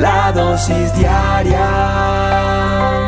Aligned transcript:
La 0.00 0.30
dosis 0.30 0.94
diaria 0.94 1.62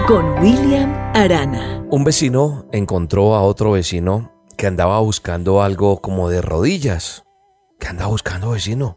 con 0.08 0.24
William 0.40 0.90
Arana. 1.14 1.84
Un 1.90 2.02
vecino 2.02 2.66
encontró 2.72 3.34
a 3.34 3.42
otro 3.42 3.72
vecino 3.72 4.32
que 4.56 4.66
andaba 4.66 4.98
buscando 5.00 5.60
algo 5.62 6.00
como 6.00 6.30
de 6.30 6.40
rodillas. 6.40 7.24
¿Qué 7.78 7.88
andaba 7.88 8.08
buscando 8.08 8.52
vecino? 8.52 8.96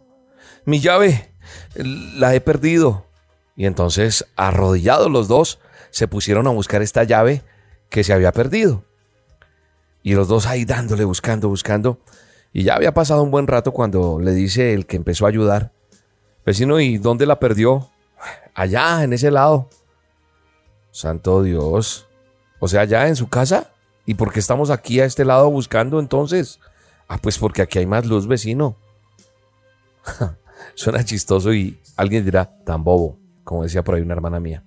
Mi 0.63 0.79
llave, 0.79 1.33
la 1.75 2.33
he 2.33 2.39
perdido. 2.39 3.07
Y 3.57 3.65
entonces, 3.65 4.25
arrodillados 4.37 5.11
los 5.11 5.27
dos, 5.27 5.59
se 5.89 6.07
pusieron 6.07 6.47
a 6.47 6.51
buscar 6.51 6.81
esta 6.81 7.03
llave 7.03 7.41
que 7.89 8.05
se 8.05 8.13
había 8.13 8.31
perdido. 8.31 8.85
Y 10.01 10.13
los 10.13 10.29
dos 10.29 10.47
ahí 10.47 10.63
dándole, 10.63 11.03
buscando, 11.03 11.49
buscando. 11.49 11.99
Y 12.53 12.63
ya 12.63 12.75
había 12.75 12.93
pasado 12.93 13.21
un 13.21 13.31
buen 13.31 13.47
rato 13.47 13.73
cuando 13.73 14.17
le 14.21 14.31
dice 14.31 14.73
el 14.73 14.85
que 14.85 14.95
empezó 14.95 15.25
a 15.25 15.29
ayudar, 15.29 15.73
vecino, 16.45 16.79
¿y 16.79 16.97
dónde 16.97 17.25
la 17.25 17.39
perdió? 17.39 17.89
Allá, 18.53 19.03
en 19.03 19.13
ese 19.13 19.31
lado. 19.31 19.69
Santo 20.91 21.43
Dios. 21.43 22.07
O 22.59 22.67
sea, 22.67 22.81
allá 22.81 23.07
en 23.07 23.15
su 23.15 23.29
casa. 23.29 23.71
¿Y 24.05 24.15
por 24.15 24.33
qué 24.33 24.39
estamos 24.39 24.69
aquí 24.69 24.99
a 24.99 25.05
este 25.05 25.25
lado 25.25 25.49
buscando 25.49 25.99
entonces? 25.99 26.59
Ah, 27.07 27.17
pues 27.21 27.37
porque 27.37 27.61
aquí 27.61 27.79
hay 27.79 27.85
más 27.85 28.05
luz, 28.05 28.27
vecino. 28.27 28.75
Suena 30.75 31.03
chistoso 31.03 31.53
y 31.53 31.79
alguien 31.95 32.25
dirá, 32.25 32.45
tan 32.65 32.83
bobo, 32.83 33.17
como 33.43 33.63
decía 33.63 33.83
por 33.83 33.95
ahí 33.95 34.01
una 34.01 34.13
hermana 34.13 34.39
mía. 34.39 34.63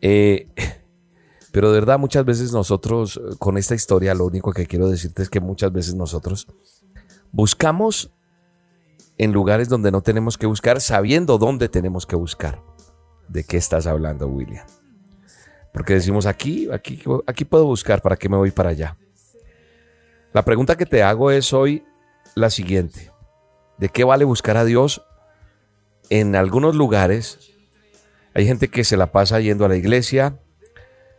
Eh, 0.00 0.48
pero 1.52 1.72
de 1.72 1.80
verdad, 1.80 1.98
muchas 1.98 2.24
veces 2.24 2.52
nosotros, 2.52 3.20
con 3.38 3.56
esta 3.56 3.74
historia, 3.74 4.14
lo 4.14 4.26
único 4.26 4.52
que 4.52 4.66
quiero 4.66 4.88
decirte 4.88 5.22
es 5.22 5.30
que 5.30 5.40
muchas 5.40 5.72
veces 5.72 5.94
nosotros 5.94 6.46
buscamos 7.32 8.10
en 9.18 9.32
lugares 9.32 9.68
donde 9.68 9.90
no 9.90 10.02
tenemos 10.02 10.36
que 10.36 10.46
buscar, 10.46 10.80
sabiendo 10.80 11.38
dónde 11.38 11.68
tenemos 11.68 12.06
que 12.06 12.16
buscar. 12.16 12.60
¿De 13.28 13.44
qué 13.44 13.56
estás 13.56 13.86
hablando, 13.86 14.28
William? 14.28 14.66
Porque 15.72 15.94
decimos 15.94 16.26
aquí, 16.26 16.70
aquí, 16.72 17.02
aquí 17.26 17.44
puedo 17.44 17.64
buscar, 17.64 18.02
¿para 18.02 18.16
qué 18.16 18.28
me 18.28 18.36
voy 18.36 18.50
para 18.50 18.70
allá? 18.70 18.96
La 20.32 20.44
pregunta 20.44 20.76
que 20.76 20.86
te 20.86 21.02
hago 21.02 21.30
es 21.30 21.52
hoy 21.52 21.84
la 22.34 22.50
siguiente. 22.50 23.10
¿De 23.78 23.88
qué 23.88 24.04
vale 24.04 24.24
buscar 24.24 24.56
a 24.56 24.64
Dios? 24.64 25.02
En 26.08 26.36
algunos 26.36 26.74
lugares 26.74 27.52
hay 28.34 28.46
gente 28.46 28.68
que 28.68 28.84
se 28.84 28.96
la 28.96 29.12
pasa 29.12 29.40
yendo 29.40 29.64
a 29.64 29.68
la 29.68 29.76
iglesia, 29.76 30.38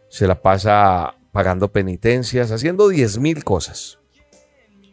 se 0.09 0.27
la 0.27 0.41
pasa 0.41 1.15
pagando 1.31 1.71
penitencias, 1.71 2.51
haciendo 2.51 2.87
diez 2.87 3.17
mil 3.17 3.43
cosas. 3.43 3.99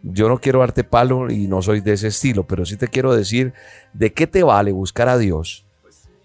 Yo 0.07 0.29
no 0.29 0.39
quiero 0.39 0.61
darte 0.61 0.85
palo 0.85 1.31
y 1.31 1.49
no 1.49 1.63
soy 1.63 1.81
de 1.81 1.95
ese 1.95 2.09
estilo, 2.09 2.47
pero 2.47 2.67
sí 2.67 2.77
te 2.77 2.89
quiero 2.89 3.15
decir 3.15 3.55
de 3.95 4.13
qué 4.13 4.27
te 4.27 4.43
vale 4.43 4.71
buscar 4.71 5.09
a 5.09 5.17
Dios 5.17 5.65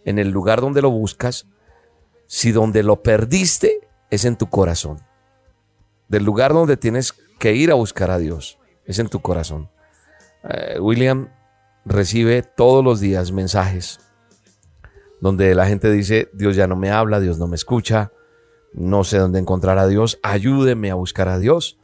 en 0.04 0.20
el 0.20 0.32
lugar 0.32 0.60
donde 0.60 0.82
lo 0.82 0.92
buscas 0.92 1.48
si 2.28 2.52
donde 2.52 2.84
lo 2.84 3.02
perdiste 3.02 3.88
es 4.10 4.26
en 4.26 4.36
tu 4.36 4.50
corazón. 4.50 5.00
Del 6.10 6.26
lugar 6.26 6.54
donde 6.54 6.76
tienes 6.76 7.14
que 7.40 7.56
ir 7.56 7.72
a 7.72 7.76
buscar 7.76 8.12
a 8.12 8.18
Dios 8.18 8.60
es 8.86 9.00
en 9.00 9.08
tu 9.08 9.22
corazón. 9.22 9.70
Eh, 10.44 10.78
William 10.80 11.30
recibe 11.86 12.44
todos 12.44 12.84
los 12.84 13.00
días 13.00 13.32
mensajes 13.32 14.00
donde 15.22 15.56
la 15.56 15.68
gente 15.68 15.92
dice, 15.92 16.30
Dios 16.34 16.56
ya 16.56 16.68
no 16.68 16.76
me 16.76 16.92
habla, 16.92 17.20
Dios 17.20 17.40
no 17.40 17.48
me 17.48 17.56
escucha, 17.56 18.12
no 18.74 19.04
sé 19.04 19.18
dónde 19.18 19.40
encontrar 19.40 19.78
a 19.78 19.88
Dios, 19.88 20.20
ayúdeme 20.22 20.92
a 20.92 20.96
buscar 20.96 21.28
a 21.30 21.40
Dios. 21.40 21.79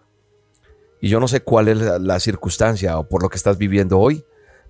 Y 1.01 1.09
yo 1.09 1.19
no 1.19 1.27
sé 1.27 1.41
cuál 1.41 1.67
es 1.67 1.77
la 1.77 2.19
circunstancia 2.19 2.97
o 2.97 3.07
por 3.07 3.21
lo 3.21 3.29
que 3.29 3.37
estás 3.37 3.57
viviendo 3.57 3.99
hoy, 3.99 4.25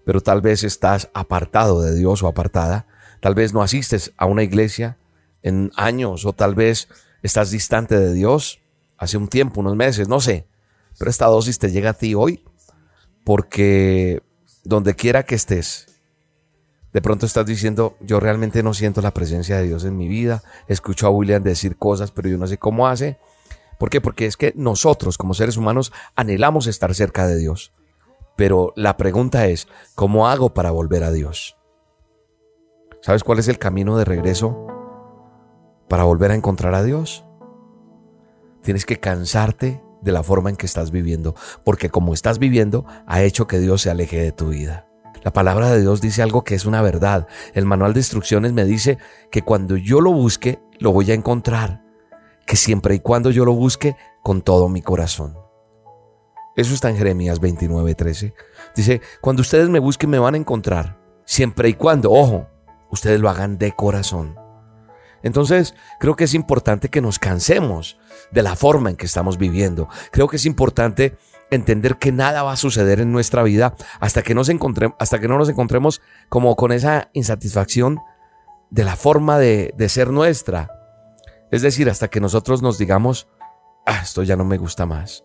pero 0.06 0.22
tal 0.22 0.42
vez 0.42 0.64
estás 0.64 1.10
apartado 1.14 1.82
de 1.82 1.96
Dios 1.96 2.24
o 2.24 2.28
apartada, 2.28 2.88
tal 3.22 3.36
vez 3.36 3.54
no 3.54 3.62
asistes 3.62 4.12
a 4.18 4.26
una 4.26 4.44
iglesia, 4.44 4.98
en 5.46 5.72
años 5.76 6.26
o 6.26 6.34
tal 6.34 6.56
vez 6.56 6.88
estás 7.22 7.52
distante 7.52 7.98
de 8.00 8.14
Dios 8.14 8.60
hace 8.98 9.16
un 9.16 9.28
tiempo, 9.28 9.62
unos 9.62 9.76
meses, 9.76 10.08
no 10.08 10.20
sé. 10.20 10.48
Pero 10.98 11.12
esta 11.12 11.28
dosis 11.28 11.60
te 11.60 11.72
llega 11.72 11.92
a 11.92 11.94
ti 11.94 12.16
hoy 12.16 12.44
porque 13.24 14.24
donde 14.64 14.96
quiera 14.96 15.24
que 15.24 15.36
estés, 15.36 15.88
de 16.94 17.02
pronto 17.02 17.28
estás 17.28 17.46
diciendo, 17.46 17.96
yo 18.00 18.20
realmente 18.20 18.64
no 18.64 18.74
siento 18.74 19.02
la 19.02 19.14
presencia 19.14 19.58
de 19.58 19.68
Dios 19.68 19.86
en 19.86 19.98
mi 19.98 20.08
vida, 20.08 20.42
escucho 20.68 21.06
a 21.06 21.12
William 21.12 21.44
decir 21.44 21.78
cosas, 21.78 22.10
pero 22.10 22.28
yo 22.28 22.38
no 22.40 22.48
sé 22.48 22.58
cómo 22.58 22.88
hace. 22.88 23.20
¿Por 23.78 23.90
qué? 23.90 24.02
Porque 24.02 24.26
es 24.26 24.38
que 24.38 24.54
nosotros 24.56 25.18
como 25.18 25.34
seres 25.34 25.58
humanos 25.58 25.92
anhelamos 26.16 26.68
estar 26.68 26.94
cerca 26.96 27.28
de 27.28 27.38
Dios. 27.38 27.72
Pero 28.36 28.74
la 28.76 28.98
pregunta 28.98 29.48
es, 29.48 29.68
¿cómo 29.96 30.28
hago 30.28 30.54
para 30.54 30.72
volver 30.72 31.04
a 31.04 31.12
Dios? 31.12 31.56
¿Sabes 33.02 33.24
cuál 33.24 33.40
es 33.40 33.48
el 33.48 33.60
camino 33.60 33.98
de 33.98 34.06
regreso 34.06 34.66
para 35.88 36.04
volver 36.04 36.32
a 36.32 36.36
encontrar 36.36 36.76
a 36.76 36.84
Dios. 36.84 37.26
Tienes 38.64 38.86
que 38.86 39.00
cansarte 39.00 39.82
de 40.02 40.12
la 40.12 40.24
forma 40.24 40.50
en 40.50 40.56
que 40.56 40.66
estás 40.66 40.92
viviendo, 40.92 41.36
porque 41.64 41.90
como 41.90 42.14
estás 42.14 42.40
viviendo 42.40 42.86
ha 43.08 43.22
hecho 43.22 43.48
que 43.48 43.60
Dios 43.60 43.82
se 43.82 43.90
aleje 43.90 44.20
de 44.20 44.32
tu 44.32 44.50
vida. 44.50 44.88
La 45.24 45.34
palabra 45.34 45.72
de 45.72 45.82
Dios 45.82 46.02
dice 46.02 46.22
algo 46.22 46.44
que 46.44 46.54
es 46.54 46.66
una 46.66 46.82
verdad. 46.82 47.28
El 47.54 47.66
manual 47.66 47.94
de 47.94 48.00
instrucciones 48.00 48.54
me 48.54 48.66
dice 48.66 49.00
que 49.32 49.42
cuando 49.42 49.76
yo 49.76 50.00
lo 50.02 50.12
busque, 50.12 50.60
lo 50.78 50.92
voy 50.92 51.10
a 51.12 51.16
encontrar. 51.16 51.85
Que 52.46 52.56
siempre 52.56 52.96
y 52.96 53.00
cuando 53.00 53.32
yo 53.32 53.46
lo 53.46 53.54
busque 53.54 53.96
con 54.24 54.42
todo 54.42 54.70
mi 54.70 54.82
corazón. 54.82 55.38
Eso 56.56 56.74
está 56.74 56.90
en 56.90 56.98
Jeremías 56.98 57.42
29:13. 57.42 58.34
Dice, 58.76 59.02
cuando 59.22 59.42
ustedes 59.42 59.70
me 59.70 59.80
busquen 59.80 60.10
me 60.10 60.20
van 60.20 60.36
a 60.36 60.38
encontrar. 60.38 60.98
Siempre 61.26 61.70
y 61.70 61.74
cuando, 61.74 62.12
ojo, 62.12 62.48
ustedes 62.92 63.20
lo 63.20 63.30
hagan 63.30 63.58
de 63.58 63.74
corazón. 63.74 64.36
Entonces, 65.24 65.74
creo 66.00 66.16
que 66.16 66.26
es 66.26 66.36
importante 66.36 66.90
que 66.90 67.02
nos 67.02 67.18
cansemos 67.18 67.98
de 68.32 68.44
la 68.44 68.56
forma 68.56 68.92
en 68.92 68.96
que 68.96 69.08
estamos 69.08 69.38
viviendo. 69.38 69.90
Creo 70.12 70.28
que 70.28 70.36
es 70.36 70.46
importante 70.46 71.18
entender 71.50 71.98
que 71.98 72.12
nada 72.12 72.44
va 72.44 72.52
a 72.52 72.58
suceder 72.58 73.00
en 73.00 73.12
nuestra 73.12 73.42
vida 73.42 73.76
hasta 74.00 74.22
que, 74.22 74.36
nos 74.36 74.50
encontremos, 74.50 74.96
hasta 75.00 75.20
que 75.20 75.28
no 75.28 75.38
nos 75.38 75.50
encontremos 75.50 76.02
como 76.30 76.56
con 76.56 76.72
esa 76.72 77.10
insatisfacción 77.14 78.00
de 78.70 78.84
la 78.84 78.96
forma 78.96 79.40
de 79.40 79.90
ser 79.90 80.12
nuestra. 80.12 80.75
Es 81.56 81.62
decir, 81.62 81.90
hasta 81.90 82.10
que 82.10 82.20
nosotros 82.20 82.62
nos 82.62 82.78
digamos, 82.78 83.30
ah, 83.86 84.02
esto 84.04 84.24
ya 84.24 84.36
no 84.36 84.44
me 84.44 84.58
gusta 84.58 84.86
más. 84.86 85.24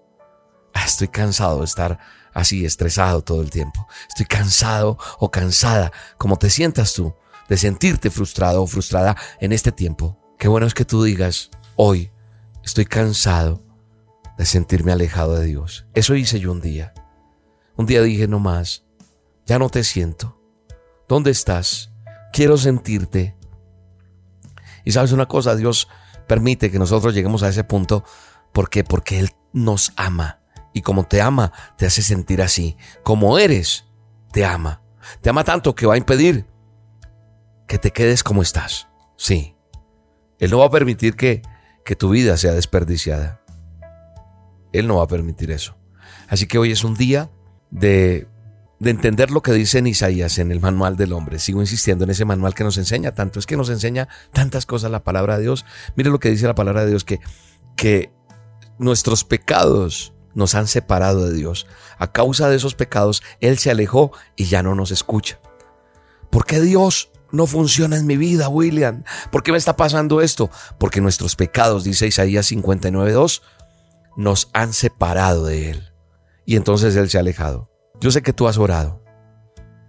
Ah, 0.72 0.84
estoy 0.86 1.08
cansado 1.08 1.58
de 1.58 1.64
estar 1.64 1.98
así, 2.32 2.64
estresado 2.64 3.24
todo 3.24 3.42
el 3.42 3.50
tiempo. 3.50 3.88
Estoy 4.08 4.26
cansado 4.26 4.96
o 5.18 5.32
cansada, 5.32 5.90
como 6.18 6.36
te 6.36 6.48
sientas 6.48 6.94
tú 6.94 7.12
de 7.48 7.56
sentirte 7.56 8.10
frustrado 8.10 8.62
o 8.62 8.68
frustrada 8.68 9.16
en 9.40 9.50
este 9.50 9.72
tiempo, 9.72 10.20
qué 10.38 10.46
bueno 10.46 10.68
es 10.68 10.74
que 10.74 10.84
tú 10.84 11.02
digas, 11.02 11.50
hoy 11.74 12.12
estoy 12.62 12.84
cansado 12.84 13.64
de 14.38 14.46
sentirme 14.46 14.92
alejado 14.92 15.34
de 15.34 15.46
Dios. 15.46 15.88
Eso 15.94 16.14
hice 16.14 16.38
yo 16.38 16.52
un 16.52 16.60
día. 16.60 16.94
Un 17.74 17.86
día 17.86 18.02
dije, 18.02 18.28
no 18.28 18.38
más, 18.38 18.84
ya 19.46 19.58
no 19.58 19.68
te 19.68 19.82
siento. 19.82 20.40
¿Dónde 21.08 21.32
estás? 21.32 21.90
Quiero 22.32 22.56
sentirte. 22.56 23.36
Y 24.84 24.92
sabes 24.92 25.10
una 25.10 25.26
cosa, 25.26 25.56
Dios 25.56 25.88
permite 26.30 26.70
que 26.70 26.78
nosotros 26.78 27.12
lleguemos 27.12 27.42
a 27.42 27.48
ese 27.48 27.64
punto. 27.64 28.04
¿Por 28.52 28.70
qué? 28.70 28.84
Porque 28.84 29.18
Él 29.18 29.30
nos 29.52 29.92
ama. 29.96 30.38
Y 30.72 30.82
como 30.82 31.02
te 31.02 31.20
ama, 31.20 31.52
te 31.76 31.86
hace 31.86 32.02
sentir 32.02 32.40
así. 32.40 32.76
Como 33.02 33.36
eres, 33.36 33.86
te 34.30 34.44
ama. 34.44 34.80
Te 35.22 35.30
ama 35.30 35.42
tanto 35.42 35.74
que 35.74 35.86
va 35.86 35.94
a 35.94 35.98
impedir 35.98 36.46
que 37.66 37.78
te 37.78 37.90
quedes 37.90 38.22
como 38.22 38.42
estás. 38.42 38.86
Sí. 39.16 39.56
Él 40.38 40.52
no 40.52 40.58
va 40.58 40.66
a 40.66 40.70
permitir 40.70 41.16
que, 41.16 41.42
que 41.84 41.96
tu 41.96 42.10
vida 42.10 42.36
sea 42.36 42.52
desperdiciada. 42.52 43.42
Él 44.72 44.86
no 44.86 44.98
va 44.98 45.02
a 45.02 45.08
permitir 45.08 45.50
eso. 45.50 45.76
Así 46.28 46.46
que 46.46 46.58
hoy 46.58 46.70
es 46.70 46.84
un 46.84 46.94
día 46.94 47.28
de, 47.72 48.28
de 48.80 48.90
entender 48.90 49.30
lo 49.30 49.42
que 49.42 49.52
dice 49.52 49.78
en 49.78 49.86
Isaías 49.86 50.38
en 50.38 50.50
el 50.50 50.58
manual 50.58 50.96
del 50.96 51.12
hombre. 51.12 51.38
Sigo 51.38 51.60
insistiendo 51.60 52.04
en 52.04 52.10
ese 52.10 52.24
manual 52.24 52.54
que 52.54 52.64
nos 52.64 52.78
enseña 52.78 53.12
tanto. 53.12 53.38
Es 53.38 53.46
que 53.46 53.58
nos 53.58 53.68
enseña 53.68 54.08
tantas 54.32 54.64
cosas 54.64 54.90
la 54.90 55.04
palabra 55.04 55.36
de 55.36 55.42
Dios. 55.42 55.66
Mire 55.96 56.10
lo 56.10 56.18
que 56.18 56.30
dice 56.30 56.46
la 56.46 56.54
palabra 56.54 56.84
de 56.84 56.90
Dios, 56.90 57.04
que, 57.04 57.20
que 57.76 58.10
nuestros 58.78 59.24
pecados 59.24 60.14
nos 60.34 60.54
han 60.54 60.66
separado 60.66 61.28
de 61.28 61.34
Dios. 61.34 61.66
A 61.98 62.10
causa 62.10 62.48
de 62.48 62.56
esos 62.56 62.74
pecados, 62.74 63.22
Él 63.40 63.58
se 63.58 63.70
alejó 63.70 64.12
y 64.34 64.46
ya 64.46 64.62
no 64.62 64.74
nos 64.74 64.90
escucha. 64.90 65.38
¿Por 66.30 66.46
qué 66.46 66.60
Dios 66.60 67.10
no 67.32 67.46
funciona 67.46 67.98
en 67.98 68.06
mi 68.06 68.16
vida, 68.16 68.48
William? 68.48 69.04
¿Por 69.30 69.42
qué 69.42 69.52
me 69.52 69.58
está 69.58 69.76
pasando 69.76 70.22
esto? 70.22 70.50
Porque 70.78 71.02
nuestros 71.02 71.36
pecados, 71.36 71.84
dice 71.84 72.06
Isaías 72.06 72.50
59.2, 72.50 73.42
nos 74.16 74.48
han 74.54 74.72
separado 74.72 75.44
de 75.44 75.70
Él. 75.70 75.92
Y 76.46 76.56
entonces 76.56 76.96
Él 76.96 77.10
se 77.10 77.18
ha 77.18 77.20
alejado. 77.20 77.69
Yo 78.00 78.10
sé 78.10 78.22
que 78.22 78.32
tú 78.32 78.48
has 78.48 78.56
orado 78.56 79.02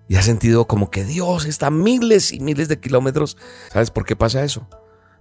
y 0.08 0.18
has 0.18 0.26
sentido 0.26 0.68
como 0.68 0.92
que 0.92 1.06
Dios 1.06 1.46
está 1.46 1.68
a 1.68 1.72
miles 1.72 2.34
y 2.34 2.42
miles 2.42 2.68
de 2.68 2.80
kilómetros. 2.80 3.38
¿Sabes 3.72 3.92
por 3.92 4.06
qué 4.06 4.18
pasa 4.18 4.44
eso? 4.44 4.68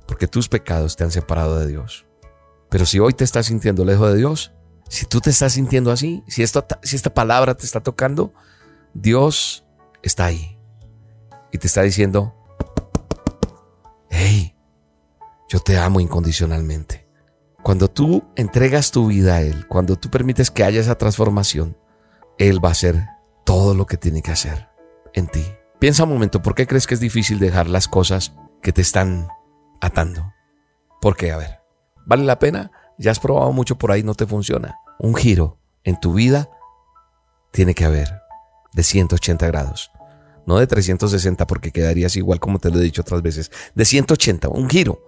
Porque 0.09 0.27
tus 0.27 0.49
pecados 0.49 0.97
te 0.97 1.05
han 1.05 1.13
separado 1.13 1.59
de 1.61 1.69
Dios. 1.69 2.07
Pero 2.69 2.85
si 2.87 2.99
hoy 2.99 3.13
te 3.13 3.23
estás 3.23 3.47
sintiendo 3.47 3.85
lejos 3.85 4.11
de 4.13 4.19
Dios, 4.19 4.53
si 4.89 5.07
tú 5.07 5.21
te 5.21 5.31
estás 5.31 5.53
sintiendo 5.53 5.93
así, 5.93 6.25
si 6.27 6.43
esta, 6.43 6.67
si 6.83 6.97
esta 6.97 7.15
palabra 7.15 7.57
te 7.57 7.65
está 7.65 7.81
tocando, 7.81 8.35
Dios 8.93 9.65
está 10.03 10.27
ahí 10.27 10.59
y 11.53 11.59
te 11.59 11.69
está 11.69 11.83
diciendo, 11.83 12.35
hey, 14.09 14.57
yo 15.49 15.61
te 15.61 15.79
amo 15.79 16.01
incondicionalmente. 16.01 17.09
Cuando 17.63 17.89
tú 17.89 18.25
entregas 18.35 18.91
tu 18.91 19.07
vida 19.07 19.37
a 19.37 19.43
Él, 19.43 19.69
cuando 19.69 19.95
tú 19.95 20.11
permites 20.11 20.51
que 20.51 20.65
haya 20.65 20.81
esa 20.81 20.99
transformación, 20.99 21.77
Él 22.41 22.65
va 22.65 22.71
a 22.71 22.73
hacer 22.73 23.07
todo 23.45 23.75
lo 23.75 23.85
que 23.85 23.99
tiene 23.99 24.23
que 24.23 24.31
hacer 24.31 24.71
en 25.13 25.27
ti. 25.27 25.45
Piensa 25.79 26.05
un 26.05 26.09
momento, 26.09 26.41
¿por 26.41 26.55
qué 26.55 26.67
crees 26.67 26.87
que 26.87 26.95
es 26.95 27.01
difícil 27.01 27.39
dejar 27.39 27.69
las 27.69 27.87
cosas 27.87 28.33
que 28.63 28.73
te 28.73 28.81
están 28.81 29.29
atando? 29.83 30.33
¿Por 31.03 31.17
qué? 31.17 31.33
A 31.33 31.37
ver, 31.37 31.61
¿vale 32.07 32.25
la 32.25 32.39
pena? 32.39 32.73
Ya 32.97 33.11
has 33.11 33.21
probado 33.21 33.53
mucho 33.53 33.77
por 33.77 33.93
ahí, 33.93 34.03
no 34.03 34.15
te 34.15 34.27
funciona. 34.27 34.79
Un 34.99 35.15
giro 35.15 35.59
en 35.85 36.01
tu 36.01 36.15
vida 36.15 36.49
tiene 37.51 37.75
que 37.75 37.85
haber 37.85 38.09
de 38.73 38.85
180 38.85 39.47
grados. 39.47 39.91
No 40.47 40.59
de 40.59 40.67
360 40.67 41.47
porque 41.47 41.73
quedarías 41.73 42.17
igual 42.17 42.41
como 42.41 42.59
te 42.59 42.71
lo 42.71 42.79
he 42.79 42.83
dicho 42.83 43.03
otras 43.03 43.21
veces. 43.21 43.53
De 43.75 43.85
180, 43.85 44.49
un 44.49 44.71
giro. 44.71 45.05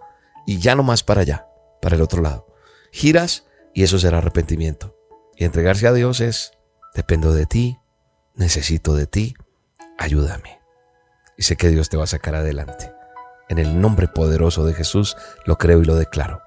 Y 0.46 0.58
ya 0.58 0.74
no 0.74 0.82
más 0.82 1.02
para 1.02 1.22
allá, 1.22 1.46
para 1.80 1.96
el 1.96 2.02
otro 2.02 2.20
lado. 2.20 2.46
Giras 2.92 3.46
y 3.72 3.84
eso 3.84 3.98
será 3.98 4.18
arrepentimiento. 4.18 4.94
Y 5.34 5.44
entregarse 5.44 5.86
a 5.86 5.94
Dios 5.94 6.20
es, 6.20 6.52
dependo 6.94 7.32
de 7.32 7.46
ti, 7.46 7.78
necesito 8.34 8.94
de 8.94 9.06
ti, 9.06 9.34
ayúdame. 9.98 10.60
Y 11.36 11.44
sé 11.44 11.56
que 11.56 11.68
Dios 11.68 11.88
te 11.88 11.96
va 11.96 12.04
a 12.04 12.08
sacar 12.08 12.34
adelante. 12.34 12.92
En 13.48 13.58
el 13.58 13.80
nombre 13.80 14.08
poderoso 14.08 14.64
de 14.64 14.74
Jesús 14.74 15.16
lo 15.44 15.58
creo 15.58 15.82
y 15.82 15.84
lo 15.84 15.96
declaro. 15.96 16.42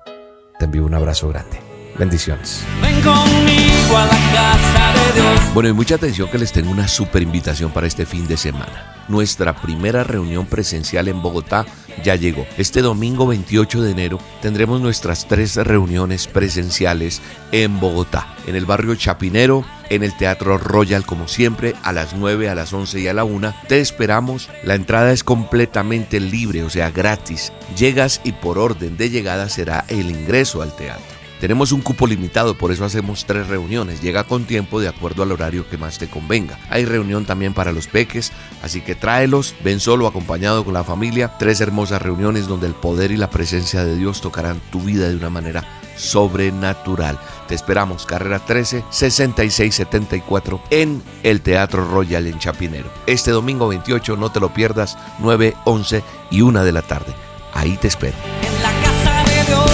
Te 0.57 0.65
envío 0.65 0.85
un 0.85 0.93
abrazo 0.93 1.27
grande. 1.29 1.59
Bendiciones. 1.97 2.63
Ven 2.81 3.01
conmigo 3.01 3.97
a 3.97 4.05
la 4.05 4.33
casa 4.33 4.93
de 4.93 5.21
Dios. 5.21 5.53
Bueno, 5.53 5.69
y 5.69 5.73
mucha 5.73 5.95
atención 5.95 6.29
que 6.29 6.37
les 6.37 6.51
tengo 6.51 6.71
una 6.71 6.87
super 6.87 7.21
invitación 7.21 7.71
para 7.71 7.87
este 7.87 8.05
fin 8.05 8.27
de 8.27 8.37
semana. 8.37 9.05
Nuestra 9.07 9.55
primera 9.55 10.03
reunión 10.03 10.45
presencial 10.45 11.07
en 11.07 11.21
Bogotá 11.21 11.65
ya 12.03 12.15
llegó. 12.15 12.45
Este 12.57 12.81
domingo 12.81 13.27
28 13.27 13.81
de 13.81 13.91
enero 13.91 14.19
tendremos 14.41 14.81
nuestras 14.81 15.27
tres 15.27 15.55
reuniones 15.55 16.27
presenciales 16.27 17.21
en 17.51 17.79
Bogotá, 17.79 18.35
en 18.47 18.55
el 18.55 18.65
barrio 18.65 18.95
Chapinero, 18.95 19.63
en 19.89 20.03
el 20.03 20.15
Teatro 20.15 20.57
Royal 20.57 21.05
como 21.05 21.27
siempre, 21.27 21.75
a 21.83 21.91
las 21.91 22.15
9, 22.15 22.49
a 22.49 22.55
las 22.55 22.73
11 22.73 22.99
y 22.99 23.07
a 23.07 23.13
la 23.13 23.23
1. 23.23 23.53
Te 23.67 23.79
esperamos. 23.79 24.49
La 24.63 24.75
entrada 24.75 25.11
es 25.11 25.23
completamente 25.23 26.19
libre, 26.19 26.63
o 26.63 26.69
sea, 26.69 26.91
gratis. 26.91 27.51
Llegas 27.77 28.21
y 28.23 28.31
por 28.31 28.57
orden 28.57 28.97
de 28.97 29.09
llegada 29.09 29.49
será 29.49 29.85
el 29.87 30.09
ingreso 30.09 30.61
al 30.61 30.75
teatro. 30.75 31.15
Tenemos 31.39 31.73
un 31.73 31.81
cupo 31.81 32.07
limitado, 32.07 32.57
por 32.57 32.71
eso 32.71 32.85
hacemos 32.85 33.25
tres 33.25 33.47
reuniones. 33.47 34.01
Llega 34.01 34.23
con 34.23 34.45
tiempo 34.45 34.79
de 34.79 34.87
acuerdo 34.87 35.21
al 35.21 35.31
horario 35.31 35.69
que 35.69 35.77
más 35.77 35.97
te 35.97 36.07
convenga. 36.07 36.57
Hay 36.69 36.85
reunión 36.85 37.25
también 37.25 37.53
para 37.53 37.73
los 37.73 37.87
peques, 37.87 38.31
así 38.63 38.81
que 38.81 38.95
tráelos, 38.95 39.53
ven 39.63 39.79
solo 39.79 40.07
acompañado 40.07 40.63
con 40.63 40.73
la 40.73 40.83
familia. 40.83 41.33
Tres 41.37 41.59
hermosas 41.59 42.01
reuniones 42.01 42.47
donde 42.47 42.67
el 42.67 42.73
poder 42.73 43.11
y 43.11 43.17
la 43.17 43.29
presencia 43.29 43.83
de 43.83 43.97
Dios 43.97 44.21
tocarán 44.21 44.61
tu 44.71 44.79
vida 44.79 45.09
de 45.09 45.17
una 45.17 45.29
manera 45.29 45.74
sobrenatural. 45.95 47.17
Te 47.47 47.55
esperamos, 47.55 48.05
carrera 48.05 48.39
13, 48.39 48.83
6674 48.89 50.61
en 50.69 51.01
el 51.23 51.41
Teatro 51.41 51.87
Royal 51.87 52.27
en 52.27 52.39
Chapinero. 52.39 52.89
Este 53.05 53.31
domingo 53.31 53.67
28, 53.67 54.17
no 54.17 54.31
te 54.31 54.39
lo 54.39 54.53
pierdas, 54.53 54.97
9, 55.19 55.55
11 55.65 56.03
y 56.31 56.41
1 56.41 56.63
de 56.63 56.71
la 56.71 56.81
tarde. 56.81 57.13
Ahí 57.53 57.77
te 57.77 57.87
espero. 57.87 58.15
En 58.41 58.63
la 58.63 58.71
casa 58.81 59.23
de 59.29 59.43
Dios. 59.45 59.71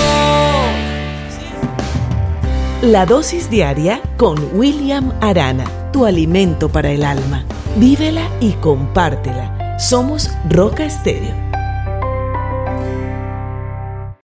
La 2.91 3.05
dosis 3.05 3.49
diaria 3.49 4.01
con 4.17 4.37
William 4.53 5.13
Arana, 5.21 5.65
tu 5.91 6.05
alimento 6.05 6.69
para 6.69 6.91
el 6.91 7.03
alma. 7.03 7.45
Vívela 7.77 8.27
y 8.39 8.51
compártela. 8.53 9.77
Somos 9.79 10.29
Roca 10.49 10.83
Estéreo 10.83 11.50